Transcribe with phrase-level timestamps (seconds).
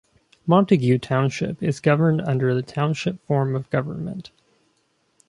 [0.47, 4.31] Montague Township is governed under the Township form of government.